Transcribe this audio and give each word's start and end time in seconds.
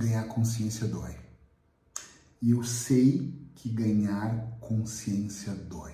ganhar 0.00 0.22
consciência 0.28 0.86
dói. 0.86 1.16
E 2.40 2.52
eu 2.52 2.62
sei 2.62 3.34
que 3.56 3.68
ganhar 3.68 4.56
consciência 4.60 5.52
dói. 5.52 5.92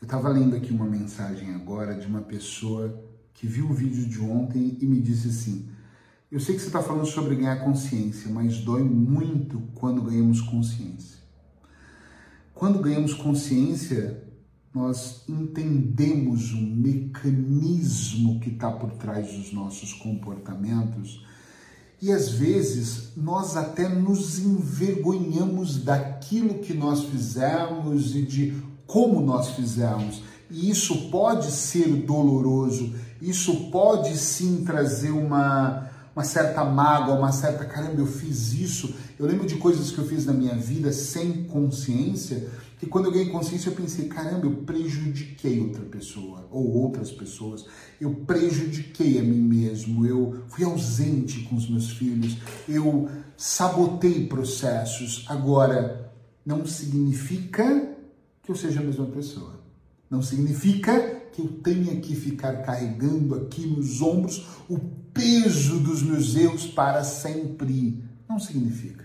Eu 0.00 0.04
estava 0.04 0.28
lendo 0.28 0.54
aqui 0.54 0.72
uma 0.72 0.86
mensagem 0.86 1.52
agora 1.52 1.98
de 1.98 2.06
uma 2.06 2.20
pessoa 2.20 3.02
que 3.32 3.48
viu 3.48 3.68
o 3.68 3.74
vídeo 3.74 4.06
de 4.06 4.20
ontem 4.20 4.78
e 4.80 4.86
me 4.86 5.00
disse 5.00 5.28
assim: 5.28 5.68
Eu 6.30 6.38
sei 6.38 6.54
que 6.54 6.60
você 6.60 6.68
está 6.68 6.80
falando 6.80 7.06
sobre 7.06 7.34
ganhar 7.34 7.64
consciência, 7.64 8.30
mas 8.30 8.58
dói 8.58 8.84
muito 8.84 9.60
quando 9.74 10.02
ganhamos 10.02 10.40
consciência. 10.40 11.18
Quando 12.54 12.78
ganhamos 12.78 13.14
consciência, 13.14 14.22
nós 14.72 15.24
entendemos 15.28 16.52
o 16.52 16.60
mecanismo 16.60 18.38
que 18.38 18.50
está 18.50 18.70
por 18.70 18.92
trás 18.92 19.32
dos 19.32 19.52
nossos 19.52 19.92
comportamentos 19.92 21.26
e 22.04 22.12
às 22.12 22.28
vezes 22.28 23.12
nós 23.16 23.56
até 23.56 23.88
nos 23.88 24.38
envergonhamos 24.38 25.78
daquilo 25.78 26.58
que 26.58 26.74
nós 26.74 27.04
fizemos 27.04 28.14
e 28.14 28.20
de 28.20 28.62
como 28.86 29.22
nós 29.22 29.48
fizemos. 29.48 30.20
E 30.50 30.68
isso 30.68 31.08
pode 31.10 31.50
ser 31.50 31.88
doloroso, 32.04 32.92
isso 33.22 33.70
pode 33.70 34.18
sim 34.18 34.64
trazer 34.66 35.12
uma, 35.12 35.88
uma 36.14 36.24
certa 36.24 36.64
mágoa, 36.64 37.16
uma 37.16 37.32
certa 37.32 37.64
caramba, 37.64 38.00
eu 38.00 38.06
fiz 38.06 38.52
isso. 38.52 38.94
Eu 39.18 39.26
lembro 39.26 39.46
de 39.46 39.56
coisas 39.56 39.90
que 39.90 39.98
eu 39.98 40.06
fiz 40.06 40.24
na 40.26 40.32
minha 40.32 40.54
vida 40.54 40.92
sem 40.92 41.44
consciência 41.44 42.48
que 42.84 42.90
quando 42.90 43.06
eu 43.06 43.12
ganhei 43.12 43.30
consciência 43.30 43.70
eu 43.70 43.74
pensei, 43.74 44.08
caramba, 44.08 44.46
eu 44.46 44.56
prejudiquei 44.56 45.60
outra 45.60 45.82
pessoa 45.84 46.46
ou 46.50 46.82
outras 46.82 47.10
pessoas, 47.10 47.64
eu 47.98 48.14
prejudiquei 48.14 49.18
a 49.18 49.22
mim 49.22 49.40
mesmo, 49.40 50.06
eu 50.06 50.44
fui 50.48 50.64
ausente 50.64 51.42
com 51.44 51.56
os 51.56 51.68
meus 51.68 51.90
filhos, 51.90 52.36
eu 52.68 53.08
sabotei 53.36 54.26
processos. 54.26 55.24
Agora, 55.28 56.12
não 56.44 56.66
significa 56.66 57.96
que 58.42 58.50
eu 58.50 58.54
seja 58.54 58.80
a 58.80 58.84
mesma 58.84 59.06
pessoa. 59.06 59.60
Não 60.10 60.20
significa 60.20 61.22
que 61.32 61.40
eu 61.40 61.48
tenha 61.48 61.96
que 62.00 62.14
ficar 62.14 62.62
carregando 62.62 63.34
aqui 63.34 63.66
nos 63.66 64.02
ombros 64.02 64.46
o 64.68 64.78
peso 65.14 65.78
dos 65.78 66.02
meus 66.02 66.36
erros 66.36 66.66
para 66.66 67.02
sempre. 67.04 68.02
Não 68.28 68.38
significa. 68.38 69.04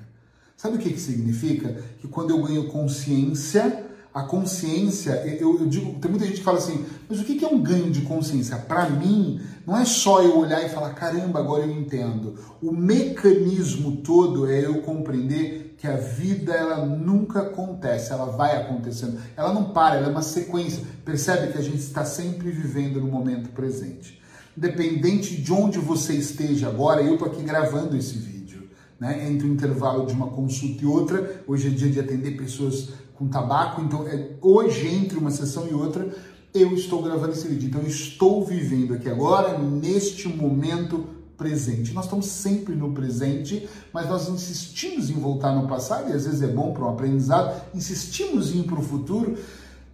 Sabe 0.58 0.76
o 0.76 0.80
que, 0.80 0.90
que 0.90 1.00
significa? 1.00 1.82
Que 2.02 2.08
quando 2.10 2.32
eu 2.32 2.44
ganho 2.44 2.68
consciência, 2.68 3.86
a 4.14 4.24
consciência, 4.24 5.12
eu, 5.40 5.60
eu, 5.60 5.68
digo, 5.68 6.00
tem 6.00 6.10
muita 6.10 6.26
gente 6.26 6.40
que 6.40 6.44
fala 6.44 6.58
assim, 6.58 6.84
mas 7.08 7.22
o 7.22 7.24
que 7.24 7.46
é 7.46 7.48
um 7.48 7.62
ganho 7.62 7.92
de 7.92 8.02
consciência? 8.02 8.58
Para 8.58 8.90
mim, 8.90 9.40
não 9.66 9.78
é 9.78 9.86
só 9.86 10.22
eu 10.22 10.38
olhar 10.38 10.66
e 10.66 10.70
falar, 10.70 10.94
caramba, 10.96 11.40
agora 11.40 11.64
eu 11.64 11.72
entendo. 11.72 12.36
O 12.62 12.72
mecanismo 12.72 13.98
todo 13.98 14.50
é 14.50 14.66
eu 14.66 14.82
compreender 14.82 15.76
que 15.78 15.88
a 15.88 15.96
vida 15.96 16.54
ela 16.54 16.86
nunca 16.86 17.42
acontece, 17.42 18.12
ela 18.12 18.26
vai 18.26 18.58
acontecendo, 18.58 19.18
ela 19.38 19.54
não 19.54 19.66
para, 19.66 19.96
ela 19.96 20.08
é 20.08 20.12
uma 20.12 20.22
sequência. 20.22 20.84
Percebe 21.06 21.54
que 21.54 21.58
a 21.58 21.62
gente 21.62 21.80
está 21.80 22.04
sempre 22.04 22.50
vivendo 22.50 23.00
no 23.00 23.08
momento 23.08 23.50
presente. 23.52 24.20
Independente 24.60 25.38
de 25.38 25.54
onde 25.54 25.80
você 25.80 26.16
esteja 26.16 26.68
agora, 26.68 27.02
eu 27.02 27.14
estou 27.14 27.30
aqui 27.30 27.42
gravando 27.42 27.96
esse 27.96 28.18
vídeo 28.18 28.68
né, 29.00 29.26
entre 29.30 29.48
o 29.48 29.54
intervalo 29.54 30.06
de 30.06 30.12
uma 30.12 30.28
consulta 30.28 30.84
e 30.84 30.86
outra. 30.86 31.44
Hoje 31.48 31.68
é 31.68 31.70
dia 31.70 31.90
de 31.90 31.98
atender 31.98 32.36
pessoas 32.36 32.90
com 33.16 33.30
tabaco, 33.30 33.82
então 33.82 34.06
é, 34.06 34.32
hoje, 34.42 34.86
entre 34.86 35.18
uma 35.18 35.32
sessão 35.32 35.66
e 35.66 35.74
outra, 35.74 36.14
eu 36.54 36.74
estou 36.74 37.02
gravando 37.02 37.32
esse 37.32 37.48
vídeo. 37.48 37.70
Então, 37.70 37.84
estou 37.84 38.44
vivendo 38.44 38.96
aqui 38.96 39.08
agora, 39.08 39.58
neste 39.58 40.28
momento 40.28 41.06
presente. 41.38 41.94
Nós 41.94 42.04
estamos 42.04 42.26
sempre 42.26 42.76
no 42.76 42.92
presente, 42.92 43.66
mas 43.94 44.10
nós 44.10 44.28
insistimos 44.28 45.10
em 45.10 45.14
voltar 45.14 45.56
no 45.56 45.70
passado, 45.70 46.10
e 46.10 46.14
às 46.14 46.26
vezes 46.26 46.42
é 46.42 46.48
bom 46.48 46.74
para 46.74 46.84
um 46.84 46.90
aprendizado, 46.90 47.62
insistimos 47.74 48.54
em 48.54 48.60
ir 48.60 48.64
para 48.64 48.80
o 48.80 48.84
futuro, 48.84 49.38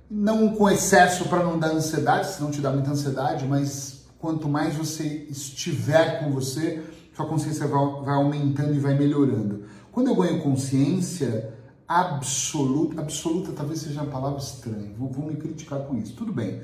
não 0.10 0.56
com 0.56 0.68
excesso 0.68 1.26
para 1.26 1.44
não 1.44 1.60
dar 1.60 1.70
ansiedade, 1.70 2.32
se 2.32 2.42
não 2.42 2.50
te 2.50 2.62
dá 2.62 2.72
muita 2.72 2.90
ansiedade, 2.90 3.46
mas 3.46 4.05
quanto 4.26 4.50
mais 4.50 4.76
você 4.76 5.28
estiver 5.30 6.20
com 6.20 6.32
você, 6.32 6.84
sua 7.16 7.28
consciência 7.28 7.68
vai, 7.68 8.16
aumentando 8.16 8.74
e 8.74 8.80
vai 8.80 8.98
melhorando. 8.98 9.66
Quando 9.92 10.08
eu 10.08 10.16
ganho 10.16 10.42
consciência 10.42 11.54
absoluta, 11.88 13.00
absoluta 13.00 13.52
talvez 13.52 13.82
seja 13.82 14.02
uma 14.02 14.12
palavra 14.12 14.40
estranha, 14.40 14.92
vou, 14.98 15.28
me 15.28 15.36
criticar 15.36 15.82
com 15.82 15.96
isso, 15.96 16.16
tudo 16.16 16.34
bem. 16.34 16.60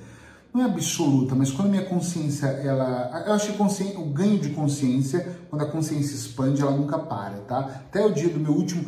Não 0.51 0.63
é 0.63 0.66
absoluta, 0.66 1.35
mas 1.35 1.51
quando 1.51 1.69
minha 1.69 1.85
consciência, 1.85 2.47
ela. 2.47 3.23
Eu 3.27 3.33
acho 3.33 3.53
que 3.53 3.95
o 3.95 4.05
ganho 4.05 4.39
de 4.39 4.49
consciência, 4.49 5.38
quando 5.47 5.61
a 5.61 5.67
consciência 5.67 6.16
expande, 6.16 6.63
ela 6.63 6.72
nunca 6.72 6.97
para, 6.97 7.38
tá? 7.41 7.59
Até 7.59 8.03
o 8.03 8.11
dia 8.11 8.29
do 8.29 8.39
meu 8.39 8.53
último 8.53 8.83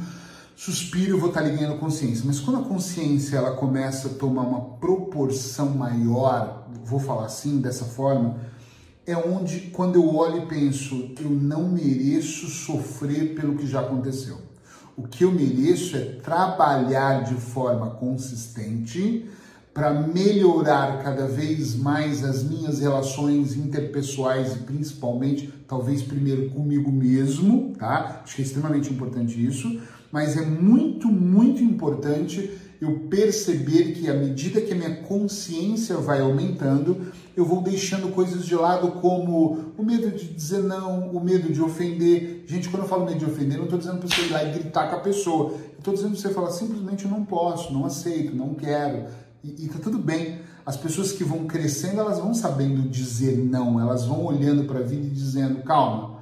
suspiro 0.56 1.12
eu 1.12 1.20
vou 1.20 1.30
estar 1.30 1.42
ali 1.42 1.56
ganhando 1.56 1.78
consciência. 1.80 2.24
Mas 2.26 2.40
quando 2.40 2.60
a 2.60 2.64
consciência 2.64 3.38
ela 3.38 3.52
começa 3.52 4.08
a 4.08 4.14
tomar 4.16 4.42
uma 4.42 4.62
proporção 4.78 5.70
maior, 5.70 6.68
vou 6.84 7.00
falar 7.00 7.26
assim, 7.26 7.62
dessa 7.62 7.86
forma, 7.86 8.36
é 9.06 9.16
onde, 9.18 9.72
quando 9.74 9.96
eu 9.96 10.16
olho 10.16 10.44
e 10.44 10.46
penso, 10.46 11.12
eu 11.20 11.30
não 11.30 11.70
mereço 11.70 12.48
sofrer 12.48 13.36
pelo 13.36 13.56
que 13.56 13.68
já 13.68 13.82
aconteceu. 13.82 14.38
O 14.96 15.04
que 15.04 15.24
eu 15.24 15.32
mereço 15.32 15.98
é 15.98 16.00
trabalhar 16.24 17.24
de 17.24 17.34
forma 17.34 17.90
consistente 17.92 19.28
para 19.74 19.92
melhorar 19.92 21.02
cada 21.04 21.28
vez 21.28 21.76
mais 21.76 22.24
as 22.24 22.44
minhas 22.44 22.80
relações 22.80 23.58
interpessoais 23.58 24.56
e 24.56 24.60
principalmente, 24.60 25.52
talvez 25.68 26.04
primeiro 26.04 26.52
comigo 26.52 26.92
mesmo, 26.92 27.74
tá? 27.78 28.22
Acho 28.24 28.36
que 28.36 28.44
é 28.44 28.46
extremamente 28.46 28.94
importante 28.94 29.44
isso, 29.44 29.82
mas 30.12 30.38
é 30.38 30.46
muito, 30.46 31.08
muito 31.08 31.64
importante 31.64 32.52
eu 32.84 33.00
perceber 33.10 33.94
que 33.94 34.10
à 34.10 34.14
medida 34.14 34.60
que 34.60 34.74
a 34.74 34.76
minha 34.76 34.96
consciência 34.98 35.96
vai 35.96 36.20
aumentando, 36.20 37.14
eu 37.36 37.46
vou 37.46 37.62
deixando 37.62 38.14
coisas 38.14 38.46
de 38.46 38.56
lado 38.56 38.92
como 39.00 39.74
o 39.78 39.84
medo 39.84 40.12
de 40.12 40.28
dizer 40.28 40.62
não, 40.62 41.10
o 41.10 41.24
medo 41.24 41.52
de 41.52 41.62
ofender. 41.62 42.44
Gente, 42.46 42.68
quando 42.68 42.84
eu 42.84 42.90
falo 42.90 43.06
medo 43.06 43.20
de 43.20 43.26
ofender, 43.26 43.58
não 43.58 43.64
estou 43.64 43.80
dizendo 43.80 44.00
para 44.00 44.08
você 44.10 44.22
ir 44.24 44.32
lá 44.32 44.44
e 44.44 44.52
gritar 44.52 44.90
com 44.90 44.98
a 44.98 45.00
pessoa. 45.00 45.56
Estou 45.78 45.94
dizendo 45.94 46.12
para 46.12 46.22
você 46.22 46.30
falar 46.30 46.52
simplesmente 46.52 47.08
não 47.08 47.24
posso, 47.24 47.72
não 47.72 47.86
aceito, 47.86 48.36
não 48.36 48.54
quero. 48.54 49.06
E, 49.42 49.66
e 49.66 49.70
tá 49.70 49.80
tudo 49.80 49.98
bem. 49.98 50.40
As 50.66 50.76
pessoas 50.76 51.14
que 51.14 51.24
vão 51.24 51.46
crescendo, 51.46 52.02
elas 52.02 52.20
vão 52.20 52.34
sabendo 52.34 52.82
dizer 52.90 53.38
não, 53.38 53.80
elas 53.80 54.06
vão 54.06 54.26
olhando 54.26 54.66
para 54.66 54.80
a 54.80 54.84
vida 54.84 55.08
e 55.08 55.10
dizendo, 55.10 55.64
calma, 55.64 56.20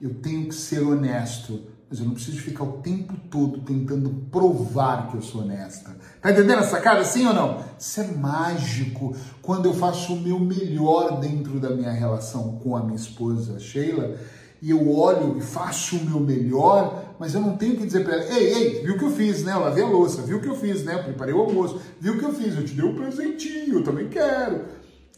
eu 0.00 0.14
tenho 0.14 0.48
que 0.48 0.54
ser 0.54 0.80
honesto 0.80 1.60
mas 1.90 1.98
eu 1.98 2.04
não 2.04 2.14
preciso 2.14 2.38
ficar 2.38 2.62
o 2.62 2.74
tempo 2.74 3.14
todo 3.28 3.62
tentando 3.62 4.10
provar 4.30 5.08
que 5.08 5.16
eu 5.16 5.22
sou 5.22 5.42
honesta. 5.42 5.96
Tá 6.22 6.30
entendendo 6.30 6.60
essa 6.60 6.80
cara, 6.80 7.04
sim 7.04 7.26
ou 7.26 7.34
não? 7.34 7.64
Isso 7.76 8.00
é 8.00 8.06
mágico 8.06 9.12
quando 9.42 9.66
eu 9.66 9.74
faço 9.74 10.14
o 10.14 10.20
meu 10.20 10.38
melhor 10.38 11.18
dentro 11.18 11.58
da 11.58 11.70
minha 11.70 11.90
relação 11.90 12.60
com 12.62 12.76
a 12.76 12.84
minha 12.84 12.94
esposa 12.94 13.58
Sheila 13.58 14.16
e 14.62 14.70
eu 14.70 14.88
olho 14.88 15.36
e 15.36 15.40
faço 15.40 15.96
o 15.96 16.04
meu 16.04 16.20
melhor, 16.20 17.16
mas 17.18 17.34
eu 17.34 17.40
não 17.40 17.56
tenho 17.56 17.76
que 17.76 17.86
dizer 17.86 18.04
para 18.04 18.14
ela: 18.14 18.38
ei, 18.38 18.54
ei, 18.54 18.84
viu 18.84 18.94
o 18.94 18.98
que 18.98 19.04
eu 19.04 19.10
fiz, 19.10 19.42
né? 19.42 19.52
Eu 19.52 19.60
lavei 19.60 19.82
a 19.82 19.88
louça, 19.88 20.22
viu 20.22 20.36
o 20.36 20.40
que 20.40 20.48
eu 20.48 20.56
fiz, 20.56 20.84
né? 20.84 20.94
Eu 20.94 21.02
preparei 21.02 21.34
o 21.34 21.40
almoço, 21.40 21.80
viu 22.00 22.14
o 22.14 22.18
que 22.18 22.24
eu 22.24 22.32
fiz, 22.32 22.54
eu 22.54 22.64
te 22.64 22.74
dei 22.74 22.84
um 22.84 22.94
presentinho, 22.94 23.78
eu 23.78 23.82
também 23.82 24.08
quero. 24.08 24.66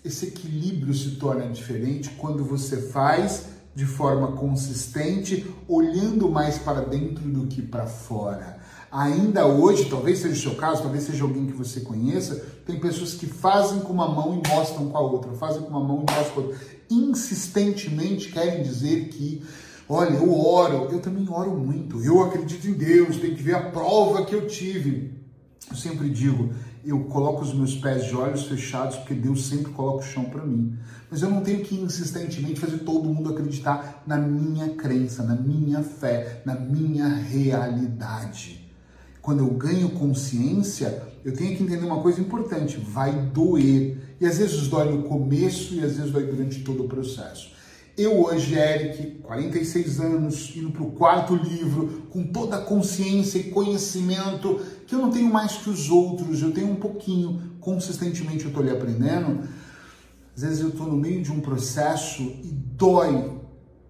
Esse 0.03 0.27
equilíbrio 0.27 0.95
se 0.95 1.17
torna 1.17 1.47
diferente 1.49 2.11
quando 2.17 2.45
você 2.45 2.77
faz 2.77 3.52
de 3.75 3.87
forma 3.87 4.33
consistente, 4.33 5.47
olhando 5.67 6.29
mais 6.29 6.59
para 6.59 6.81
dentro 6.81 7.25
do 7.25 7.47
que 7.47 7.63
para 7.63 7.87
fora. 7.87 8.61
Ainda 8.91 9.47
hoje, 9.47 9.87
talvez 9.87 10.19
seja 10.19 10.35
o 10.35 10.51
seu 10.51 10.55
caso, 10.55 10.83
talvez 10.83 11.05
seja 11.05 11.25
alguém 11.25 11.47
que 11.47 11.55
você 11.55 11.81
conheça, 11.81 12.45
tem 12.67 12.79
pessoas 12.79 13.15
que 13.15 13.27
fazem 13.27 13.81
com 13.81 13.91
uma 13.91 14.07
mão 14.07 14.39
e 14.39 14.49
mostram 14.49 14.91
com 14.91 14.99
a 14.99 15.01
outra, 15.01 15.33
fazem 15.33 15.63
com 15.63 15.71
uma 15.71 15.83
mão 15.83 16.05
e 16.07 16.13
mostram 16.13 16.35
com 16.35 16.41
a 16.41 16.45
outra. 16.45 16.61
Insistentemente 16.91 18.31
querem 18.31 18.63
dizer 18.63 19.09
que, 19.09 19.43
olha, 19.89 20.17
eu 20.17 20.39
oro, 20.39 20.89
eu 20.93 21.01
também 21.01 21.27
oro 21.31 21.53
muito, 21.53 22.05
eu 22.05 22.23
acredito 22.23 22.69
em 22.69 22.75
Deus, 22.75 23.17
tem 23.17 23.35
que 23.35 23.43
ver 23.43 23.55
a 23.55 23.71
prova 23.71 24.27
que 24.27 24.35
eu 24.35 24.47
tive. 24.47 25.15
Eu 25.71 25.77
sempre 25.77 26.11
digo, 26.11 26.51
eu 26.85 27.05
coloco 27.05 27.43
os 27.43 27.55
meus 27.55 27.75
pés 27.77 28.07
de 28.07 28.17
olhos 28.17 28.45
fechados 28.45 28.97
porque 28.97 29.15
Deus 29.15 29.47
sempre 29.47 29.73
coloca 29.73 30.05
o 30.05 30.07
chão 30.07 30.25
para 30.25 30.45
mim. 30.45 30.77
Mas 31.11 31.23
eu 31.23 31.31
não 31.31 31.43
tenho 31.43 31.65
que 31.65 31.75
insistentemente 31.75 32.59
fazer 32.59 32.79
todo 32.79 33.09
mundo 33.09 33.31
acreditar 33.31 34.03
na 34.07 34.17
minha 34.17 34.71
crença, 34.71 35.23
na 35.23 35.35
minha 35.35 35.83
fé, 35.83 36.43
na 36.45 36.55
minha 36.55 37.09
realidade. 37.09 38.63
Quando 39.21 39.41
eu 39.41 39.51
ganho 39.51 39.91
consciência, 39.91 41.03
eu 41.25 41.33
tenho 41.33 41.57
que 41.57 41.63
entender 41.63 41.87
uma 41.87 42.03
coisa 42.03 42.21
importante: 42.21 42.77
vai 42.79 43.13
doer. 43.13 44.17
E 44.21 44.27
às 44.27 44.39
vezes 44.39 44.69
dói 44.69 44.93
no 44.93 45.05
começo 45.05 45.75
e 45.75 45.85
às 45.85 45.97
vezes 45.97 46.11
dói 46.11 46.25
durante 46.25 46.61
todo 46.61 46.85
o 46.85 46.89
processo. 46.89 47.53
Eu 47.97 48.25
hoje, 48.25 48.55
Eric, 48.55 49.19
46 49.23 50.01
anos, 50.01 50.57
indo 50.57 50.71
para 50.71 50.83
o 50.83 50.93
quarto 50.93 51.37
livro, 51.37 52.07
com 52.09 52.25
toda 52.25 52.57
a 52.57 52.61
consciência 52.63 53.39
e 53.39 53.51
conhecimento, 53.51 54.61
que 54.87 54.95
eu 54.95 54.99
não 54.99 55.11
tenho 55.11 55.31
mais 55.31 55.59
que 55.59 55.69
os 55.69 55.91
outros, 55.91 56.41
eu 56.41 56.53
tenho 56.53 56.71
um 56.71 56.77
pouquinho, 56.77 57.53
consistentemente 57.61 58.45
eu 58.45 58.49
estou 58.49 58.63
ali 58.63 58.73
aprendendo. 58.73 59.47
Às 60.35 60.43
vezes 60.43 60.61
eu 60.61 60.71
estou 60.71 60.87
no 60.87 60.97
meio 60.97 61.23
de 61.23 61.31
um 61.31 61.41
processo 61.41 62.23
e 62.23 62.49
dói 62.51 63.31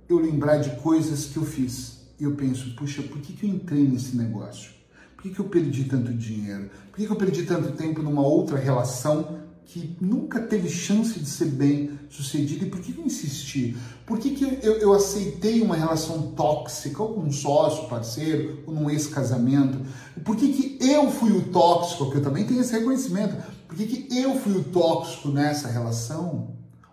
eu 0.09 0.19
lembrar 0.19 0.57
de 0.57 0.71
coisas 0.81 1.27
que 1.27 1.37
eu 1.37 1.45
fiz. 1.45 2.03
e 2.19 2.25
eu 2.25 2.33
penso, 2.33 2.75
puxa, 2.75 3.03
por 3.03 3.21
que, 3.21 3.33
que 3.33 3.47
eu 3.47 3.51
entrei 3.51 3.87
nesse 3.87 4.17
negócio? 4.17 4.73
Por 5.15 5.23
que, 5.23 5.31
que 5.31 5.41
eu 5.41 5.45
perdi 5.45 5.85
tanto 5.85 6.13
dinheiro? 6.13 6.71
Por 6.91 6.97
que, 6.97 7.07
que 7.07 7.13
eu 7.13 7.17
perdi 7.17 7.45
tanto 7.45 7.71
tempo 7.73 8.03
numa 8.03 8.23
outra 8.23 8.59
relação 8.59 9.42
que 9.73 9.97
nunca 10.03 10.39
teve 10.39 10.69
chance 10.69 11.19
de 11.19 11.27
ser 11.27 11.47
bem 11.47 11.99
sucedida 12.11 12.67
e 12.67 12.69
por 12.69 12.79
que 12.79 12.95
eu 12.95 13.07
insisti? 13.07 13.75
Por 14.05 14.19
que, 14.19 14.31
que 14.31 14.45
eu, 14.45 14.75
eu 14.75 14.93
aceitei 14.93 15.63
uma 15.63 15.75
relação 15.75 16.33
tóxica, 16.33 16.99
com 16.99 17.21
um 17.21 17.33
sócio, 17.33 17.89
parceiro, 17.89 18.59
ou 18.67 18.75
num 18.75 18.91
ex-casamento? 18.91 19.79
Por 20.25 20.37
que, 20.37 20.53
que 20.53 20.87
eu 20.87 21.11
fui 21.11 21.33
o 21.33 21.45
tóxico? 21.45 22.05
Porque 22.05 22.19
eu 22.19 22.23
também 22.23 22.45
tenho 22.45 22.61
esse 22.61 22.73
reconhecimento. 22.73 23.35
Por 23.67 23.75
que, 23.75 23.87
que 23.87 24.19
eu 24.19 24.39
fui 24.39 24.53
o 24.53 24.65
tóxico 24.65 25.29
nessa 25.29 25.69
relação? 25.69 26.49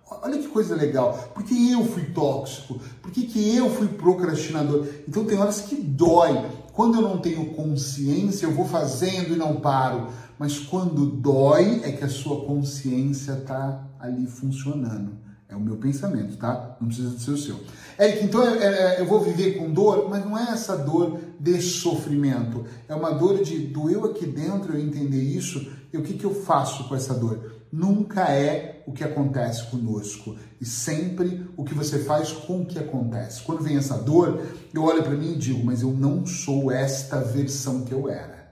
Olha 0.09 0.37
que 0.37 0.47
coisa 0.47 0.73
legal. 0.73 1.31
Por 1.33 1.43
que 1.43 1.71
eu 1.71 1.83
fui 1.83 2.03
tóxico? 2.05 2.79
Por 3.01 3.11
que, 3.11 3.23
que 3.23 3.57
eu 3.57 3.69
fui 3.69 3.89
procrastinador? 3.89 4.87
Então 5.05 5.25
tem 5.25 5.37
horas 5.37 5.61
que 5.61 5.75
dói. 5.75 6.45
Quando 6.79 6.95
eu 6.95 7.01
não 7.01 7.17
tenho 7.17 7.47
consciência, 7.47 8.45
eu 8.45 8.53
vou 8.53 8.63
fazendo 8.63 9.33
e 9.33 9.35
não 9.35 9.57
paro 9.57 10.07
mas 10.39 10.57
quando 10.57 11.05
dói 11.05 11.81
é 11.83 11.91
que 11.91 12.05
a 12.05 12.07
sua 12.07 12.45
consciência 12.45 13.33
está 13.33 13.85
ali 13.99 14.25
funcionando. 14.25 15.11
É 15.49 15.55
o 15.55 15.59
meu 15.59 15.75
pensamento, 15.75 16.37
tá? 16.37 16.77
Não 16.79 16.87
precisa 16.87 17.19
ser 17.19 17.31
o 17.31 17.37
seu. 17.37 17.59
Eric, 17.99 18.23
então 18.23 18.41
é, 18.41 18.95
é, 18.95 19.01
eu 19.01 19.05
vou 19.05 19.19
viver 19.19 19.57
com 19.57 19.73
dor, 19.73 20.07
mas 20.09 20.23
não 20.23 20.37
é 20.37 20.51
essa 20.51 20.77
dor 20.77 21.19
de 21.37 21.61
sofrimento. 21.61 22.63
É 22.87 22.95
uma 22.95 23.11
dor 23.11 23.43
de 23.43 23.57
doeu 23.59 24.05
aqui 24.05 24.25
dentro 24.25 24.73
eu 24.73 24.79
entender 24.79 25.21
isso 25.21 25.69
e 25.91 25.97
o 25.97 26.03
que, 26.03 26.13
que 26.13 26.23
eu 26.23 26.33
faço 26.33 26.87
com 26.87 26.95
essa 26.95 27.13
dor. 27.13 27.51
Nunca 27.69 28.31
é 28.31 28.78
o 28.89 28.91
que 28.91 29.03
acontece 29.03 29.67
conosco 29.67 30.35
e 30.59 30.65
sempre 30.65 31.47
o 31.55 31.63
que 31.63 31.75
você 31.75 31.99
faz 31.99 32.31
com 32.31 32.61
o 32.61 32.65
que 32.65 32.79
acontece. 32.79 33.43
Quando 33.43 33.61
vem 33.61 33.77
essa 33.77 33.95
dor, 33.95 34.41
eu 34.73 34.83
olho 34.83 35.03
para 35.03 35.15
mim 35.15 35.33
e 35.33 35.37
digo, 35.37 35.63
mas 35.63 35.83
eu 35.83 35.91
não 35.91 36.25
sou 36.25 36.71
esta 36.71 37.21
versão 37.21 37.85
que 37.85 37.93
eu 37.93 38.09
era. 38.09 38.49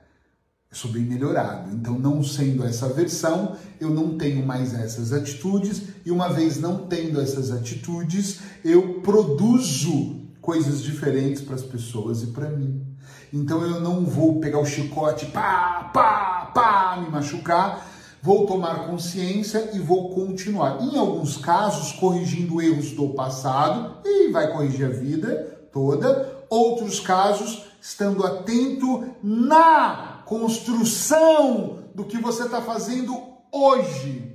Eu 0.70 0.78
sou 0.78 0.92
bem 0.92 1.02
melhorado. 1.02 1.74
Então, 1.74 1.98
não 1.98 2.22
sendo 2.24 2.64
essa 2.64 2.88
versão, 2.88 3.56
eu 3.80 3.90
não 3.90 4.16
tenho 4.16 4.46
mais 4.46 4.76
essas 4.76 5.12
atitudes, 5.12 5.82
e 6.06 6.12
uma 6.12 6.30
vez 6.30 6.60
não 6.60 6.86
tendo 6.86 7.20
essas 7.20 7.50
atitudes, 7.50 8.40
eu 8.64 9.02
produzo 9.02 10.22
coisas 10.40 10.84
diferentes 10.84 11.42
para 11.42 11.56
as 11.56 11.64
pessoas 11.64 12.22
e 12.22 12.28
para 12.28 12.50
mim. 12.50 12.86
Então, 13.34 13.64
eu 13.64 13.82
não 13.82 14.06
vou 14.06 14.40
pegar 14.40 14.60
o 14.60 14.66
chicote, 14.66 15.26
pá, 15.28 15.90
pá, 15.92 16.52
pá, 16.54 17.02
me 17.02 17.10
machucar. 17.10 17.87
Vou 18.22 18.46
tomar 18.46 18.88
consciência 18.88 19.72
e 19.74 19.80
vou 19.80 20.10
continuar. 20.10 20.82
Em 20.82 20.98
alguns 20.98 21.38
casos, 21.38 21.92
corrigindo 21.94 22.62
erros 22.62 22.92
do 22.92 23.10
passado, 23.10 23.98
e 24.06 24.32
vai 24.32 24.52
corrigir 24.52 24.86
a 24.86 24.90
vida 24.90 25.70
toda. 25.72 26.46
Outros 26.50 27.00
casos, 27.00 27.64
estando 27.82 28.26
atento 28.26 29.16
na 29.22 30.24
construção 30.26 31.80
do 31.94 32.04
que 32.04 32.18
você 32.18 32.44
está 32.44 32.62
fazendo 32.62 33.22
hoje. 33.52 34.34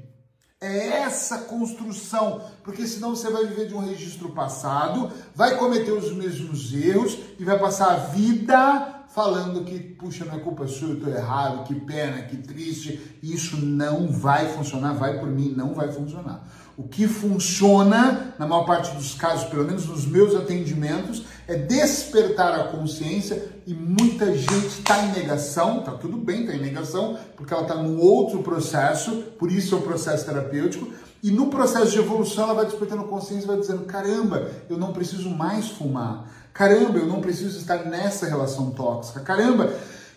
É 0.60 1.00
essa 1.00 1.38
construção, 1.38 2.40
porque 2.62 2.86
senão 2.86 3.16
você 3.16 3.28
vai 3.28 3.44
viver 3.46 3.66
de 3.66 3.74
um 3.74 3.80
registro 3.80 4.28
passado, 4.30 5.10
vai 5.34 5.56
cometer 5.56 5.90
os 5.90 6.12
mesmos 6.12 6.72
erros 6.72 7.18
e 7.36 7.44
vai 7.44 7.58
passar 7.58 7.92
a 7.92 7.96
vida 7.96 9.01
falando 9.14 9.64
que, 9.64 9.78
puxa, 9.78 10.24
não 10.24 10.34
é 10.34 10.38
culpa 10.38 10.66
sua, 10.66 10.88
eu 10.88 10.94
estou 10.94 11.12
errado, 11.12 11.64
que 11.64 11.74
pena, 11.74 12.22
que 12.22 12.36
triste. 12.36 13.18
Isso 13.22 13.56
não 13.56 14.08
vai 14.08 14.48
funcionar, 14.48 14.94
vai 14.94 15.18
por 15.18 15.28
mim, 15.28 15.52
não 15.56 15.74
vai 15.74 15.92
funcionar. 15.92 16.42
O 16.76 16.84
que 16.84 17.06
funciona, 17.06 18.34
na 18.38 18.46
maior 18.46 18.64
parte 18.64 18.96
dos 18.96 19.14
casos, 19.14 19.44
pelo 19.50 19.64
menos 19.64 19.86
nos 19.86 20.06
meus 20.06 20.34
atendimentos, 20.34 21.24
é 21.46 21.54
despertar 21.54 22.58
a 22.58 22.64
consciência 22.64 23.50
e 23.66 23.74
muita 23.74 24.34
gente 24.34 24.78
está 24.78 25.04
em 25.04 25.12
negação, 25.12 25.80
está 25.80 25.92
tudo 25.92 26.16
bem, 26.16 26.40
está 26.40 26.54
em 26.54 26.62
negação, 26.62 27.18
porque 27.36 27.52
ela 27.52 27.64
está 27.64 27.74
num 27.74 28.00
outro 28.00 28.42
processo, 28.42 29.12
por 29.38 29.52
isso 29.52 29.74
é 29.74 29.78
o 29.78 29.82
processo 29.82 30.24
terapêutico, 30.24 30.88
e 31.22 31.30
no 31.30 31.48
processo 31.48 31.92
de 31.92 31.98
evolução 31.98 32.44
ela 32.44 32.54
vai 32.54 32.64
despertando 32.64 33.04
consciência 33.04 33.44
e 33.44 33.48
vai 33.48 33.58
dizendo: 33.58 33.84
caramba, 33.84 34.50
eu 34.68 34.78
não 34.78 34.92
preciso 34.92 35.28
mais 35.28 35.68
fumar, 35.68 36.26
caramba, 36.52 36.98
eu 36.98 37.06
não 37.06 37.20
preciso 37.20 37.58
estar 37.58 37.84
nessa 37.84 38.26
relação 38.26 38.70
tóxica, 38.70 39.20
caramba, 39.20 39.72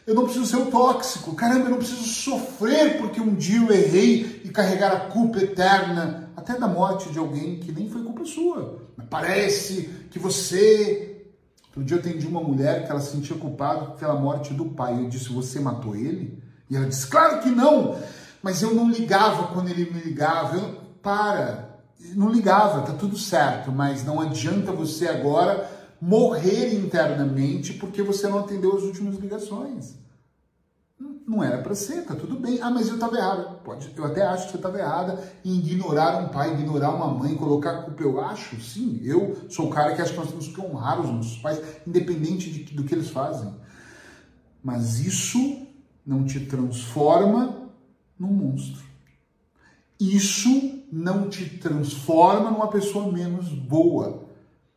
eu 0.06 0.14
não 0.14 0.26
preciso 0.26 0.46
ser 0.46 0.58
o 0.58 0.68
tóxico. 0.68 1.34
Caramba, 1.34 1.66
eu 1.66 1.72
não 1.72 1.78
preciso 1.78 2.04
sofrer 2.04 2.98
porque 3.00 3.20
um 3.20 3.34
dia 3.34 3.60
eu 3.60 3.72
errei 3.72 4.42
e 4.44 4.50
carregar 4.50 4.92
a 4.92 5.00
culpa 5.00 5.40
eterna, 5.40 6.30
até 6.38 6.58
da 6.58 6.68
morte 6.68 7.10
de 7.10 7.18
alguém 7.18 7.60
que 7.60 7.72
nem 7.72 7.90
foi 7.90 8.04
culpa 8.04 8.24
sua. 8.24 8.84
Parece 9.10 9.90
que 10.12 10.20
você. 10.20 11.12
Outro 11.68 11.84
dia 11.84 11.98
eu 11.98 12.00
atendi 12.00 12.28
uma 12.28 12.42
mulher 12.42 12.86
que 12.86 12.92
ela 12.92 13.02
se 13.02 13.12
sentia 13.12 13.36
culpada 13.36 13.92
pela 13.92 14.16
morte 14.16 14.54
do 14.54 14.66
pai. 14.66 14.94
Eu 14.94 15.10
disse: 15.10 15.34
Você 15.34 15.60
matou 15.60 15.96
ele? 15.96 16.42
E 16.70 16.76
ela 16.76 16.86
disse: 16.86 17.08
Claro 17.08 17.42
que 17.42 17.50
não! 17.50 17.98
Mas 18.44 18.62
eu 18.62 18.76
não 18.76 18.92
ligava 18.92 19.48
quando 19.48 19.70
ele 19.70 19.90
me 19.92 20.00
ligava. 20.02 20.56
Eu, 20.56 20.76
para! 21.02 21.80
Não 22.14 22.30
ligava, 22.30 22.82
tá 22.82 22.94
tudo 22.94 23.18
certo, 23.18 23.72
mas 23.72 24.06
não 24.06 24.22
adianta 24.22 24.72
você 24.72 25.08
agora 25.08 25.68
morrer 26.02 26.74
internamente 26.74 27.74
porque 27.74 28.02
você 28.02 28.28
não 28.28 28.40
atendeu 28.40 28.76
as 28.76 28.84
últimas 28.84 29.16
ligações. 29.16 29.96
Não 31.28 31.44
era 31.44 31.58
para 31.62 31.74
ser, 31.74 32.06
tá 32.06 32.14
tudo 32.16 32.40
bem. 32.40 32.60
Ah, 32.62 32.70
mas 32.70 32.88
eu 32.88 32.94
estava 32.96 33.18
errada. 33.18 33.44
Pode, 33.64 33.92
eu 33.96 34.06
até 34.06 34.22
acho 34.22 34.46
que 34.46 34.52
você 34.52 34.58
estava 34.58 34.78
errada 34.78 35.22
em 35.44 35.58
ignorar 35.58 36.24
um 36.24 36.30
pai, 36.30 36.54
ignorar 36.54 36.94
uma 36.94 37.08
mãe, 37.08 37.36
colocar 37.36 37.82
culpa. 37.82 38.04
Eu 38.04 38.22
acho, 38.22 38.62
sim. 38.62 39.02
Eu 39.04 39.36
sou 39.50 39.68
o 39.68 39.70
cara 39.72 39.96
que 39.96 40.02
acha 40.02 40.12
que 40.12 40.20
nós 40.20 40.30
temos 40.30 40.48
que 40.48 40.62
honrar 40.62 41.02
os 41.02 41.10
nossos 41.10 41.38
pais, 41.40 41.60
independente 41.86 42.52
de, 42.52 42.76
do 42.76 42.84
que 42.84 42.94
eles 42.94 43.10
fazem. 43.10 43.52
Mas 44.64 45.00
isso 45.00 45.66
não 46.06 46.24
te 46.24 46.42
transforma 46.42 47.70
num 48.20 48.32
monstro. 48.32 48.84
Isso 50.00 50.84
não 50.92 51.28
te 51.28 51.58
transforma 51.58 52.52
numa 52.52 52.68
pessoa 52.68 53.12
menos 53.12 53.50
boa. 53.50 54.25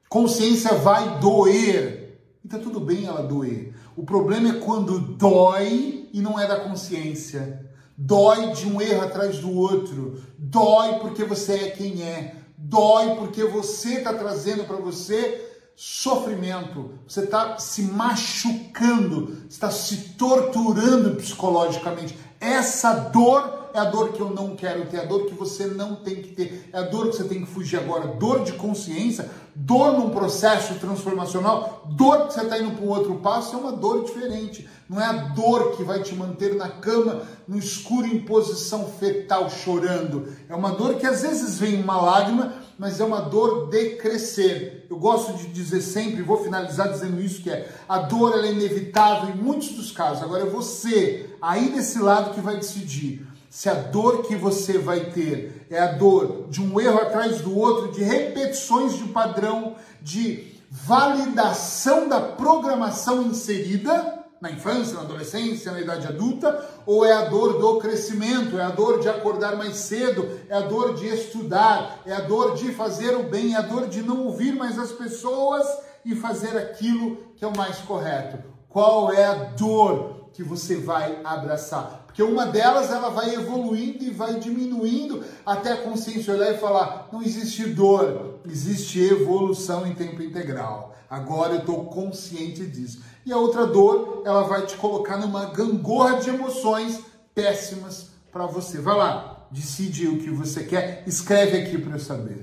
Consciência 0.08 0.75
vai 0.75 1.19
doer. 1.19 2.20
E 2.44 2.49
tá 2.49 2.58
tudo 2.58 2.81
bem 2.81 3.05
ela 3.05 3.22
doer. 3.22 3.75
O 3.96 4.05
problema 4.05 4.50
é 4.50 4.60
quando 4.60 4.99
dói 4.99 6.08
e 6.12 6.20
não 6.20 6.38
é 6.38 6.46
da 6.46 6.60
consciência. 6.60 7.66
Dói 7.96 8.52
de 8.52 8.66
um 8.66 8.81
erro 8.81 9.02
atrás 9.02 9.38
do 9.38 9.52
outro. 9.52 10.22
Dói 10.38 11.00
porque 11.00 11.25
você 11.25 11.55
é 11.55 11.70
quem 11.70 12.02
é. 12.02 12.37
Dói 12.56 13.16
porque 13.16 13.44
você 13.44 13.94
está 13.94 14.14
trazendo 14.14 14.64
para 14.64 14.76
você 14.76 15.44
sofrimento. 15.75 16.93
Você 17.06 17.25
está 17.25 17.58
se 17.58 17.82
machucando, 17.82 19.38
está 19.49 19.70
se 19.70 20.14
torturando 20.14 21.17
psicologicamente. 21.17 22.19
Essa 22.41 22.94
dor 22.94 23.57
é 23.79 23.81
a 23.81 23.85
dor 23.85 24.13
que 24.13 24.20
eu 24.20 24.31
não 24.31 24.56
quero 24.56 24.87
ter, 24.87 24.99
é 24.99 25.01
a 25.03 25.06
dor 25.06 25.27
que 25.27 25.35
você 25.35 25.67
não 25.67 25.97
tem 25.97 26.17
que 26.17 26.32
ter, 26.32 26.69
é 26.73 26.79
a 26.79 26.82
dor 26.82 27.08
que 27.08 27.17
você 27.17 27.25
tem 27.25 27.41
que 27.41 27.51
fugir 27.51 27.79
agora, 27.79 28.08
dor 28.08 28.43
de 28.43 28.53
consciência, 28.53 29.31
dor 29.55 29.93
num 29.93 30.11
processo 30.11 30.75
transformacional, 30.75 31.87
dor 31.91 32.27
que 32.27 32.35
você 32.35 32.43
está 32.43 32.58
indo 32.58 32.77
para 32.77 32.85
o 32.85 32.89
outro 32.89 33.15
passo, 33.17 33.56
é 33.56 33.58
uma 33.58 33.73
dor 33.73 34.05
diferente. 34.05 34.69
Não 34.89 35.01
é 35.01 35.05
a 35.05 35.13
dor 35.13 35.77
que 35.77 35.82
vai 35.82 36.03
te 36.03 36.15
manter 36.15 36.55
na 36.55 36.69
cama, 36.69 37.23
no 37.47 37.58
escuro, 37.58 38.06
em 38.06 38.20
posição 38.20 38.87
fetal, 38.87 39.51
chorando. 39.51 40.32
É 40.49 40.55
uma 40.55 40.70
dor 40.73 40.94
que 40.94 41.06
às 41.06 41.23
vezes 41.23 41.58
vem 41.58 41.82
uma 41.82 42.01
lágrima, 42.01 42.55
mas 42.79 42.99
é 42.99 43.05
uma 43.05 43.20
dor 43.20 43.69
de 43.69 43.97
crescer. 43.97 44.87
Eu 44.89 44.97
gosto 44.97 45.37
de 45.37 45.49
dizer 45.49 45.82
sempre, 45.82 46.23
vou 46.23 46.43
finalizar 46.43 46.91
dizendo 46.91 47.20
isso, 47.20 47.43
que 47.43 47.51
é 47.51 47.69
a 47.87 47.99
dor 47.99 48.43
é 48.43 48.51
inevitável 48.51 49.35
em 49.35 49.37
muitos 49.37 49.70
dos 49.70 49.93
casos. 49.93 50.23
Agora 50.23 50.44
é 50.44 50.49
você, 50.49 51.29
aí 51.43 51.69
desse 51.69 51.99
lado, 51.99 52.32
que 52.32 52.41
vai 52.41 52.56
decidir 52.56 53.28
se 53.50 53.69
a 53.69 53.74
dor 53.74 54.22
que 54.22 54.36
você 54.36 54.78
vai 54.78 55.06
ter 55.06 55.67
é 55.70 55.78
a 55.78 55.93
dor 55.93 56.46
de 56.48 56.62
um 56.62 56.81
erro 56.81 56.98
atrás 56.98 57.40
do 57.40 57.56
outro, 57.58 57.93
de 57.93 58.02
repetições 58.02 58.96
de 58.96 59.05
padrão, 59.05 59.76
de 60.02 60.52
validação 60.70 62.08
da 62.08 62.20
programação 62.20 63.22
inserida 63.22 64.19
na 64.40 64.50
infância, 64.50 64.94
na 64.94 65.00
adolescência, 65.00 65.72
na 65.72 65.81
idade 65.81 66.06
adulta, 66.06 66.64
ou 66.86 67.05
é 67.05 67.12
a 67.12 67.24
dor 67.24 67.58
do 67.58 67.78
crescimento, 67.78 68.58
é 68.58 68.62
a 68.62 68.70
dor 68.70 69.00
de 69.00 69.08
acordar 69.08 69.56
mais 69.56 69.76
cedo, 69.76 70.28
é 70.48 70.55
a 70.55 70.60
dor 70.60 70.94
de 70.94 71.06
estudar, 71.08 72.00
é 72.06 72.12
a 72.12 72.20
dor 72.20 72.55
de 72.55 72.72
fazer 72.72 73.17
o 73.17 73.24
bem, 73.24 73.55
é 73.55 73.58
a 73.58 73.62
dor 73.62 73.88
de 73.88 74.02
não 74.02 74.26
ouvir 74.26 74.55
mais 74.55 74.78
as 74.78 74.93
pessoas 74.93 75.67
e 76.05 76.14
fazer 76.14 76.56
aquilo 76.56 77.17
que 77.36 77.44
é 77.44 77.48
o 77.48 77.56
mais 77.56 77.78
correto. 77.78 78.38
Qual 78.69 79.12
é 79.12 79.24
a 79.24 79.34
dor 79.34 80.18
que 80.39 80.43
você 80.45 80.77
vai 80.77 81.19
abraçar? 81.25 82.05
Porque 82.07 82.23
uma 82.23 82.47
delas 82.47 82.93
ela 82.93 83.09
vai 83.09 83.35
evoluindo 83.35 84.05
e 84.05 84.11
vai 84.11 84.39
diminuindo 84.39 85.25
até 85.45 85.73
a 85.73 85.79
consciência 85.79 86.33
olhar 86.33 86.55
e 86.55 86.59
falar: 86.59 87.09
não 87.13 87.21
existe 87.21 87.65
dor, 87.65 88.39
existe 88.49 89.01
evolução 89.01 89.85
em 89.85 89.97
tempo 89.97 90.23
integral. 90.23 90.95
Agora 91.11 91.55
eu 91.55 91.59
estou 91.59 91.87
consciente 91.87 92.65
disso. 92.65 93.03
E 93.27 93.33
a 93.33 93.37
outra 93.37 93.67
dor, 93.67 94.23
ela 94.25 94.43
vai 94.45 94.65
te 94.65 94.77
colocar 94.77 95.17
numa 95.17 95.47
gangorra 95.47 96.21
de 96.21 96.31
emoções 96.31 97.01
péssimas 97.35 98.11
para 98.31 98.47
você. 98.47 98.79
Vai 98.79 98.97
lá, 98.97 99.45
decide 99.51 100.07
o 100.07 100.19
que 100.19 100.31
você 100.31 100.63
quer, 100.63 101.03
escreve 101.05 101.59
aqui 101.59 101.79
para 101.79 101.95
eu 101.95 102.01
saber. 102.01 102.37